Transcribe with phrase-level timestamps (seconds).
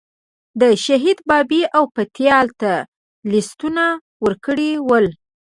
[0.61, 2.73] د شهید بابی او پتیال ته
[3.31, 3.85] لیستونه
[4.23, 5.05] ورکړي ول.